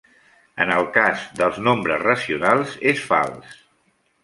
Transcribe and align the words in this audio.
En 0.63 0.71
el 0.75 0.87
cas 0.95 1.25
dels 1.41 1.59
nombres 1.67 2.03
racionals 2.07 2.75
és 2.95 3.07
fals. 3.13 3.57